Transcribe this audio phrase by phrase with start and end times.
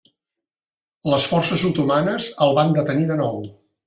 [1.13, 3.39] Les forces otomanes el van detenir de nou.